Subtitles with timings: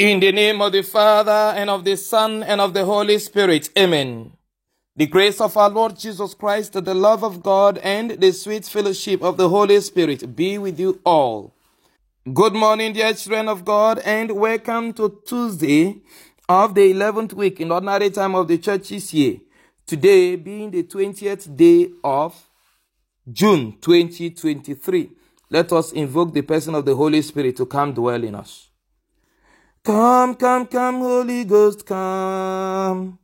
[0.00, 3.68] In the name of the Father, and of the Son, and of the Holy Spirit.
[3.76, 4.32] Amen.
[4.96, 9.22] The grace of our Lord Jesus Christ, the love of God, and the sweet fellowship
[9.22, 11.54] of the Holy Spirit be with you all.
[12.32, 16.00] Good morning, dear children of God, and welcome to Tuesday
[16.48, 19.36] of the 11th week in ordinary time of the church's year.
[19.84, 22.48] Today being the 20th day of
[23.30, 25.10] June 2023.
[25.50, 28.69] Let us invoke the person of the Holy Spirit to come dwell in us.
[29.82, 33.18] Come, come, come, Holy Ghost, come.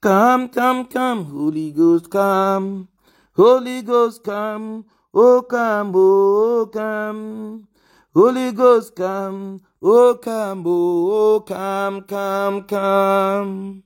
[0.00, 2.88] Come, come, come, Holy Ghost, come.
[3.36, 4.84] Holy Ghost, come.
[5.14, 7.68] Oh, come, oh, come.
[8.12, 9.60] Holy Ghost, come.
[9.80, 13.84] Oh, come, oh, come, come, come.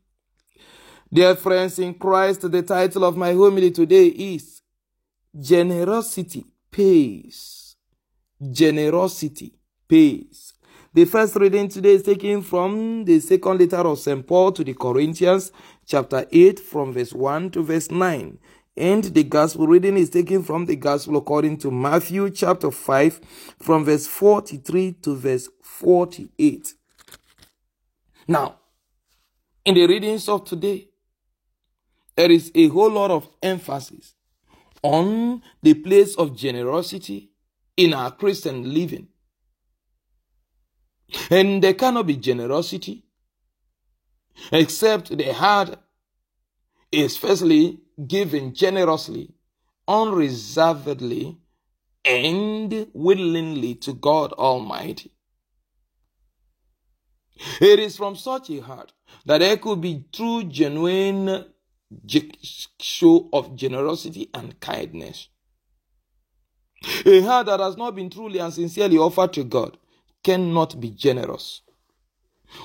[1.13, 4.63] Dear friends in Christ, the title of my homily today is
[5.39, 7.77] Generosity Pays.
[8.51, 9.53] Generosity
[9.87, 10.55] Pays.
[10.93, 14.27] The first reading today is taken from the second letter of St.
[14.27, 15.53] Paul to the Corinthians,
[15.87, 18.37] chapter 8, from verse 1 to verse 9.
[18.77, 23.21] And the gospel reading is taken from the gospel according to Matthew, chapter 5,
[23.61, 26.75] from verse 43 to verse 48.
[28.27, 28.57] Now,
[29.65, 30.89] in the readings of today,
[32.17, 34.15] there is a whole lot of emphasis
[34.83, 37.31] on the place of generosity
[37.77, 39.07] in our Christian living.
[41.31, 43.05] And there cannot be generosity
[44.53, 45.77] except the heart
[46.91, 49.33] is firstly given generously,
[49.87, 51.37] unreservedly,
[52.05, 55.13] and willingly to God Almighty.
[57.61, 58.93] It is from such a heart
[59.25, 61.47] that there could be true, genuine
[62.81, 65.29] show of generosity and kindness.
[67.05, 69.77] A heart that has not been truly and sincerely offered to God
[70.23, 71.63] cannot be generous.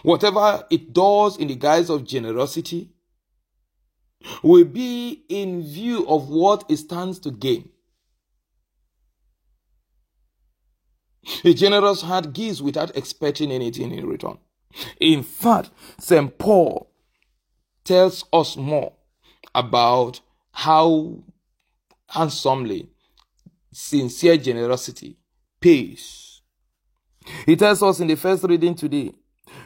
[0.03, 2.89] Whatever it does in the guise of generosity
[4.41, 7.69] will be in view of what it stands to gain.
[11.43, 14.37] A generous heart gives without expecting anything in return.
[14.99, 16.37] In fact, St.
[16.37, 16.91] Paul
[17.83, 18.93] tells us more
[19.53, 20.19] about
[20.51, 21.23] how
[22.09, 22.89] handsomely
[23.71, 25.17] sincere generosity
[25.59, 26.34] pays.
[27.45, 29.13] He tells us in the first reading today,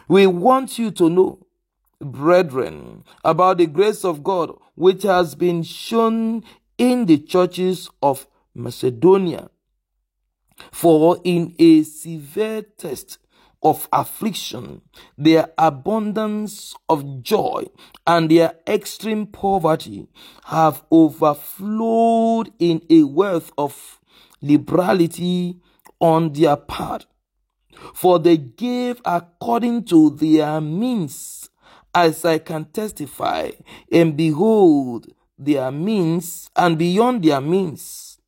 [0.08, 1.46] we want you to know,
[2.00, 6.44] brethren, about the grace of God which has been shown
[6.78, 9.50] in the churches of Macedonia.
[10.72, 13.18] For in a severe test
[13.62, 14.82] of affliction,
[15.18, 17.66] their abundance of joy
[18.08, 20.08] and their extreme poverty
[20.46, 24.00] have overflowed in a wealth of
[24.42, 25.60] liberality
[26.00, 27.06] on their part
[27.94, 31.50] for they gave according to their means,
[31.94, 33.52] as I can testify,
[33.92, 35.08] and behold,
[35.38, 38.20] their means, and beyond their means.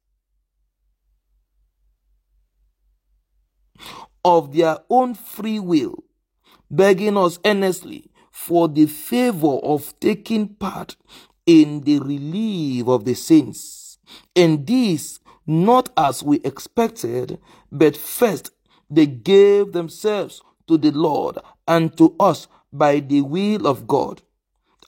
[4.24, 6.04] Of their own free will,
[6.70, 10.96] begging us earnestly for the favor of taking part
[11.46, 13.98] in the relief of the saints.
[14.36, 17.40] And this not as we expected,
[17.72, 18.52] but first
[18.92, 21.38] they gave themselves to the Lord
[21.68, 24.22] and to us by the will of God.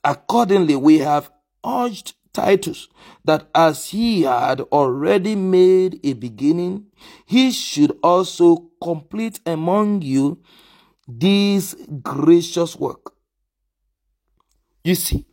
[0.03, 1.31] Accordingly, we have
[1.65, 2.87] urged Titus
[3.23, 6.87] that as he had already made a beginning,
[7.25, 10.41] he should also complete among you
[11.07, 13.13] this gracious work.
[14.83, 15.25] You see,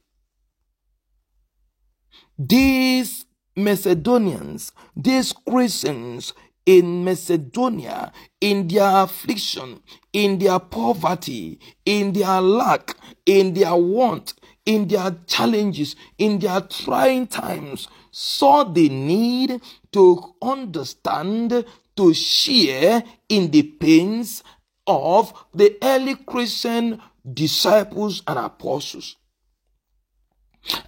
[2.38, 3.24] these
[3.56, 6.32] Macedonians, these Christians,
[6.66, 9.80] in Macedonia, in their affliction,
[10.12, 14.34] in their poverty, in their lack, in their want,
[14.66, 19.60] in their challenges, in their trying times, saw the need
[19.92, 21.64] to understand,
[21.96, 24.42] to share in the pains
[24.86, 27.00] of the early Christian
[27.32, 29.16] disciples and apostles.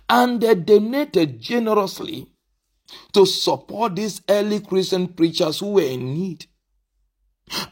[0.09, 2.32] And they donated generously
[3.13, 6.47] to support these early Christian preachers who were in need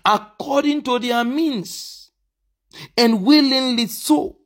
[0.05, 2.11] according to their means
[2.96, 4.37] and willingly so.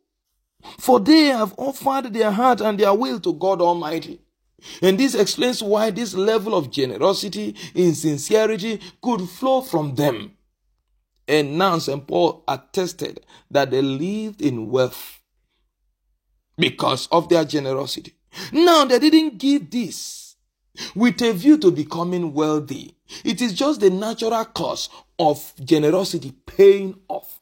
[0.79, 4.21] For they have offered their heart and their will to God Almighty.
[4.81, 10.33] And this explains why this level of generosity in sincerity could flow from them.
[11.29, 12.07] And now St.
[12.07, 15.21] Paul attested that they lived in wealth
[16.57, 18.15] because of their generosity.
[18.53, 20.24] Now they didn't give this
[20.95, 22.97] with a view to becoming wealthy.
[23.25, 24.89] It is just the natural course
[25.19, 27.41] of generosity paying off.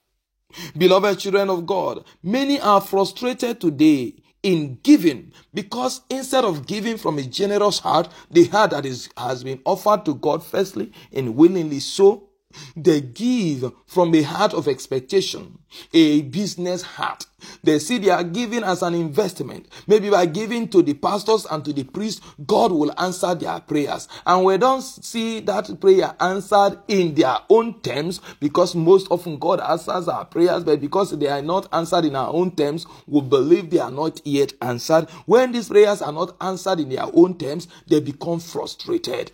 [0.76, 7.18] Beloved children of God, many are frustrated today in giving because instead of giving from
[7.18, 11.80] a generous heart, the heart that is, has been offered to God firstly and willingly
[11.80, 12.28] so,
[12.76, 15.58] they give from a heart of expectation,
[15.92, 17.26] a business heart.
[17.62, 19.66] They see they are giving as an investment.
[19.86, 24.08] Maybe by giving to the pastors and to the priests, God will answer their prayers.
[24.26, 29.60] And we don't see that prayer answered in their own terms because most often God
[29.60, 33.70] answers our prayers, but because they are not answered in our own terms, we believe
[33.70, 35.08] they are not yet answered.
[35.26, 39.32] When these prayers are not answered in their own terms, they become frustrated.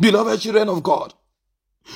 [0.00, 1.14] Beloved children of God,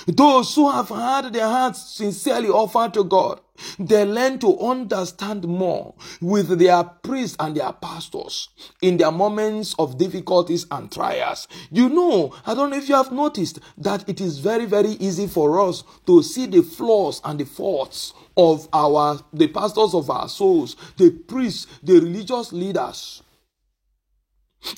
[0.07, 3.41] those who have had their hearts sincerely offered to God,
[3.79, 8.49] they learn to understand more with their priests and their pastors
[8.81, 11.49] in their moments of difficulties and trials.
[11.71, 15.27] You know, I don't know if you have noticed that it is very, very easy
[15.27, 20.29] for us to see the flaws and the faults of our, the pastors of our
[20.29, 23.23] souls, the priests, the religious leaders,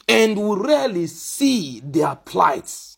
[0.09, 2.92] and we rarely see their plights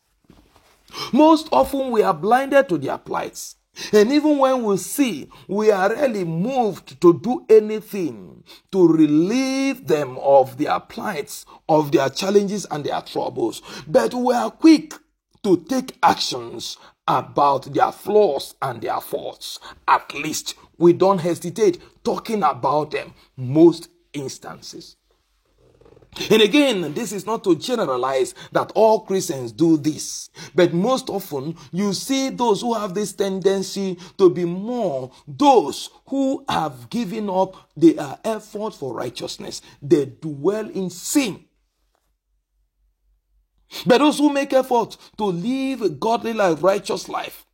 [1.12, 3.56] most often we are blinded to their plights.
[3.92, 10.16] And even when we see, we are really moved to do anything to relieve them
[10.18, 13.62] of their plights, of their challenges and their troubles.
[13.86, 14.94] But we are quick
[15.42, 19.58] to take actions about their flaws and their faults.
[19.88, 24.96] At least we don't hesitate talking about them most instances.
[26.30, 31.56] And again, this is not to generalize that all Christians do this, but most often
[31.72, 37.68] you see those who have this tendency to be more those who have given up
[37.76, 39.60] their effort for righteousness.
[39.82, 41.44] They dwell in sin.
[43.84, 47.44] But those who make effort to live a godly life, righteous life,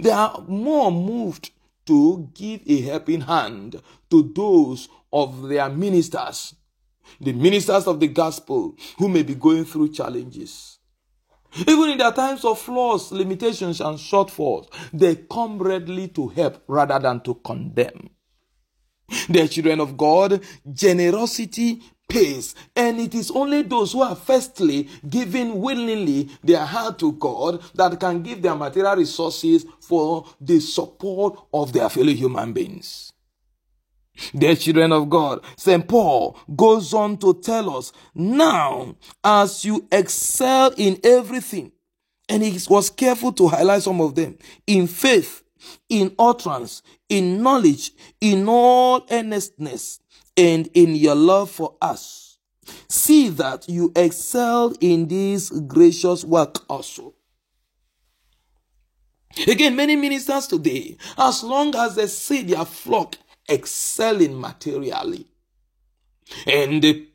[0.00, 1.50] they are more moved
[1.86, 6.54] to give a helping hand to those of their ministers
[7.20, 10.78] the ministers of the gospel who may be going through challenges.
[11.68, 16.98] Even in their times of flaws, limitations, and shortfalls, they come readily to help rather
[16.98, 18.08] than to condemn.
[19.28, 25.60] The children of God, generosity pays, and it is only those who are firstly giving
[25.60, 31.72] willingly their heart to God that can give their material resources for the support of
[31.72, 33.12] their fellow human beings.
[34.36, 35.86] Dear children of God, St.
[35.86, 41.72] Paul goes on to tell us, now as you excel in everything,
[42.28, 45.42] and he was careful to highlight some of them, in faith,
[45.88, 50.00] in utterance, in knowledge, in all earnestness,
[50.36, 52.38] and in your love for us.
[52.88, 57.14] See that you excel in this gracious work also.
[59.46, 63.16] Again, many ministers today, as long as they see their flock
[63.48, 65.26] excelling materially.
[66.46, 67.06] And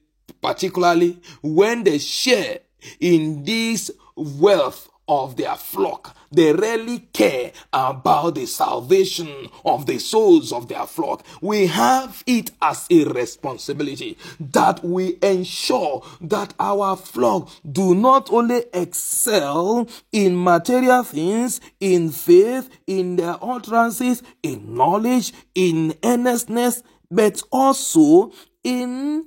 [0.41, 2.59] particularly when they share
[2.99, 6.15] in this wealth of their flock.
[6.31, 11.25] They rarely care about the salvation of the souls of their flock.
[11.41, 18.65] We have it as a responsibility that we ensure that our flock do not only
[18.73, 28.31] excel in material things, in faith, in their utterances, in knowledge, in earnestness, but also
[28.63, 29.25] in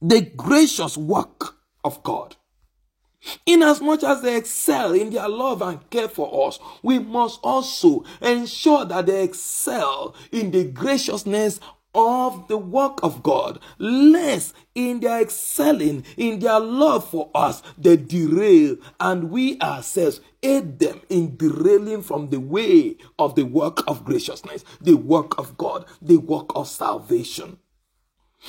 [0.00, 2.36] the gracious work of God.
[3.46, 8.84] Inasmuch as they excel in their love and care for us, we must also ensure
[8.84, 11.60] that they excel in the graciousness
[11.94, 17.96] of the work of God, lest in their excelling in their love for us, they
[17.96, 24.04] derail, and we ourselves aid them in derailing from the way of the work of
[24.04, 27.58] graciousness, the work of God, the work of salvation.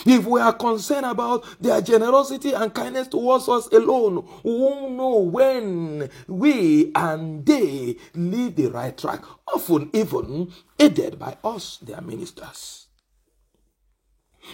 [0.06, 5.18] If we are concerned about their generosity and kindness towards us alone, we won't know
[5.18, 12.88] when we and they lead the right track, often even aided by us, their ministers.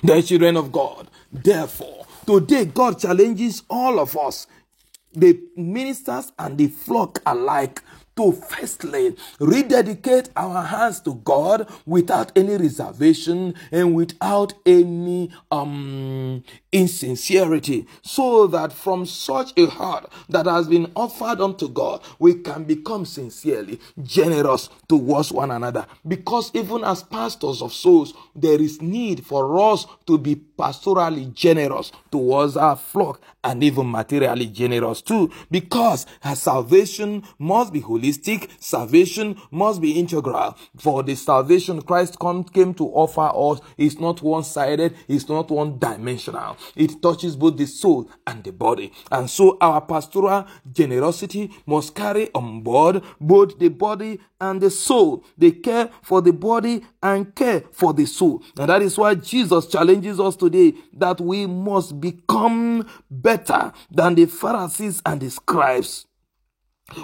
[0.03, 1.09] The children of God.
[1.31, 4.47] Therefore, today God challenges all of us,
[5.13, 7.83] the ministers and the flock alike,
[8.17, 17.87] to firstly rededicate our hands to God without any reservation and without any um insincerity
[18.01, 23.05] so that from such a heart that has been offered unto God we can become
[23.05, 25.85] sincerely generous towards one another.
[26.07, 31.91] Because even as pastors of souls there is need for us to be pastorally generous
[32.11, 35.31] towards our flock and even materially generous too.
[35.49, 38.49] Because our salvation must be holy holistic.
[38.59, 40.57] Salvation must be integral.
[40.77, 42.17] For the salvation Christ
[42.53, 46.57] came to offer us is not one-sided, it's not one-dimensional.
[46.75, 48.91] It touches both the soul and the body.
[49.11, 55.23] And so our pastoral generosity must carry on board both the body and the soul.
[55.37, 58.43] They care for the body and care for the soul.
[58.57, 64.25] And that is why Jesus challenges us today that we must become better than the
[64.25, 66.06] Pharisees and the scribes.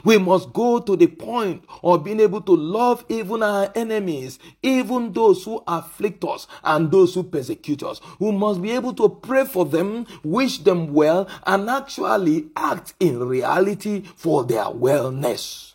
[0.05, 5.11] We must go to the point of being able to love even our enemies, even
[5.11, 7.99] those who afflict us and those who persecute us.
[8.17, 13.19] We must be able to pray for them, wish them well, and actually act in
[13.19, 15.73] reality for their wellness.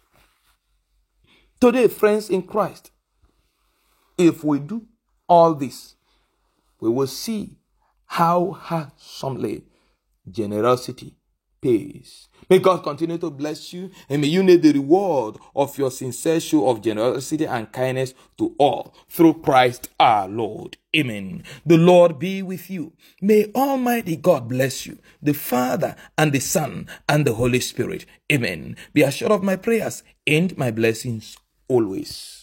[1.61, 2.91] Today, friends in Christ,
[4.17, 4.87] if we do
[5.29, 5.97] all this,
[6.81, 7.59] we will see
[8.07, 9.65] how handsomely
[10.31, 11.18] generosity
[11.61, 12.29] pays.
[12.51, 16.41] May God continue to bless you and may you need the reward of your sincere
[16.41, 20.77] show of generosity and kindness to all through Christ our Lord.
[20.97, 21.45] Amen.
[21.67, 22.93] The Lord be with you.
[23.21, 28.07] May Almighty God bless you, the Father and the Son and the Holy Spirit.
[28.33, 28.77] Amen.
[28.95, 31.37] Be assured of my prayers and my blessings
[31.69, 32.38] always.